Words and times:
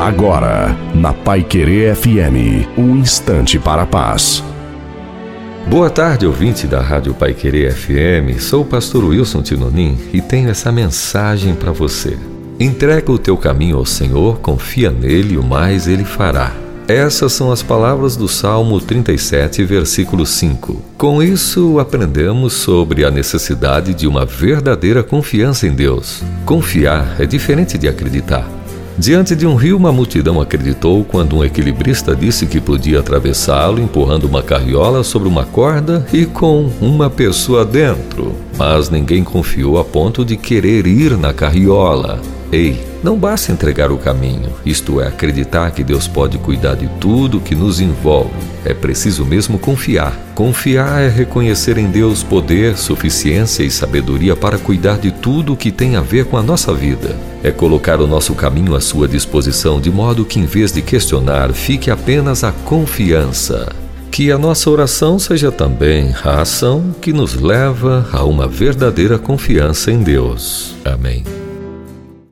Agora, 0.00 0.74
na 0.94 1.12
Pai 1.12 1.42
Querer 1.42 1.94
FM, 1.94 2.66
um 2.78 2.96
instante 2.96 3.58
para 3.58 3.82
a 3.82 3.86
paz. 3.86 4.42
Boa 5.68 5.90
tarde, 5.90 6.26
ouvinte 6.26 6.66
da 6.66 6.80
Rádio 6.80 7.12
Pai 7.12 7.34
Querer 7.34 7.74
FM. 7.74 8.40
Sou 8.40 8.62
o 8.62 8.64
pastor 8.64 9.04
Wilson 9.04 9.42
Tinonim 9.42 9.98
e 10.10 10.22
tenho 10.22 10.48
essa 10.48 10.72
mensagem 10.72 11.54
para 11.54 11.70
você. 11.70 12.18
Entrega 12.58 13.12
o 13.12 13.18
teu 13.18 13.36
caminho 13.36 13.76
ao 13.76 13.84
Senhor, 13.84 14.38
confia 14.38 14.90
nele, 14.90 15.36
o 15.36 15.44
mais 15.44 15.86
ele 15.86 16.06
fará. 16.06 16.54
Essas 16.88 17.34
são 17.34 17.52
as 17.52 17.62
palavras 17.62 18.16
do 18.16 18.26
Salmo 18.26 18.80
37, 18.80 19.62
versículo 19.64 20.24
5. 20.24 20.82
Com 20.96 21.22
isso, 21.22 21.78
aprendemos 21.78 22.54
sobre 22.54 23.04
a 23.04 23.10
necessidade 23.10 23.92
de 23.92 24.06
uma 24.06 24.24
verdadeira 24.24 25.02
confiança 25.02 25.66
em 25.66 25.74
Deus. 25.74 26.22
Confiar 26.46 27.16
é 27.20 27.26
diferente 27.26 27.76
de 27.76 27.86
acreditar. 27.86 28.59
Diante 29.00 29.34
de 29.34 29.46
um 29.46 29.54
rio, 29.54 29.78
uma 29.78 29.90
multidão 29.90 30.42
acreditou 30.42 31.02
quando 31.02 31.34
um 31.34 31.42
equilibrista 31.42 32.14
disse 32.14 32.46
que 32.46 32.60
podia 32.60 33.00
atravessá-lo 33.00 33.80
empurrando 33.80 34.24
uma 34.24 34.42
carriola 34.42 35.02
sobre 35.02 35.26
uma 35.26 35.46
corda 35.46 36.06
e 36.12 36.26
com 36.26 36.70
uma 36.82 37.08
pessoa 37.08 37.64
dentro. 37.64 38.34
Mas 38.58 38.90
ninguém 38.90 39.24
confiou 39.24 39.78
a 39.78 39.84
ponto 39.84 40.22
de 40.22 40.36
querer 40.36 40.86
ir 40.86 41.16
na 41.16 41.32
carriola. 41.32 42.20
Ei, 42.52 42.78
não 43.02 43.16
basta 43.16 43.50
entregar 43.50 43.90
o 43.90 43.96
caminho, 43.96 44.50
isto 44.66 45.00
é, 45.00 45.06
acreditar 45.06 45.70
que 45.70 45.82
Deus 45.82 46.06
pode 46.06 46.36
cuidar 46.36 46.74
de 46.74 46.86
tudo 47.00 47.40
que 47.40 47.54
nos 47.54 47.80
envolve. 47.80 48.49
É 48.64 48.74
preciso 48.74 49.24
mesmo 49.24 49.58
confiar. 49.58 50.16
Confiar 50.34 51.02
é 51.02 51.08
reconhecer 51.08 51.78
em 51.78 51.86
Deus 51.86 52.22
poder, 52.22 52.76
suficiência 52.76 53.62
e 53.62 53.70
sabedoria 53.70 54.36
para 54.36 54.58
cuidar 54.58 54.98
de 54.98 55.10
tudo 55.10 55.56
que 55.56 55.70
tem 55.70 55.96
a 55.96 56.00
ver 56.00 56.26
com 56.26 56.36
a 56.36 56.42
nossa 56.42 56.72
vida. 56.72 57.16
É 57.42 57.50
colocar 57.50 58.00
o 58.00 58.06
nosso 58.06 58.34
caminho 58.34 58.74
à 58.74 58.80
sua 58.80 59.08
disposição 59.08 59.80
de 59.80 59.90
modo 59.90 60.24
que, 60.24 60.38
em 60.38 60.46
vez 60.46 60.72
de 60.72 60.82
questionar, 60.82 61.52
fique 61.52 61.90
apenas 61.90 62.44
a 62.44 62.52
confiança. 62.52 63.68
Que 64.10 64.30
a 64.30 64.36
nossa 64.36 64.68
oração 64.68 65.18
seja 65.18 65.52
também 65.52 66.14
a 66.24 66.40
ação 66.40 66.94
que 67.00 67.12
nos 67.12 67.34
leva 67.34 68.08
a 68.12 68.24
uma 68.24 68.46
verdadeira 68.46 69.18
confiança 69.18 69.90
em 69.90 70.02
Deus. 70.02 70.74
Amém. 70.84 71.39